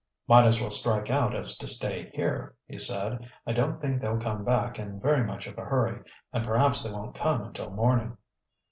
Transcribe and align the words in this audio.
"Might 0.27 0.47
as 0.47 0.59
well 0.59 0.71
strike 0.71 1.11
out 1.11 1.35
as 1.35 1.55
to 1.59 1.67
stay 1.67 2.09
here," 2.15 2.55
he 2.65 2.79
said. 2.79 3.19
"I 3.45 3.53
don't 3.53 3.79
think 3.79 4.01
they'll 4.01 4.17
come 4.17 4.43
back 4.43 4.79
in 4.79 4.99
very 4.99 5.23
much 5.23 5.45
of 5.45 5.59
a 5.59 5.63
hurry, 5.63 6.01
and 6.33 6.43
perhaps 6.43 6.81
they 6.81 6.91
won't 6.91 7.13
come 7.13 7.43
until 7.43 7.69
morning." 7.69 8.17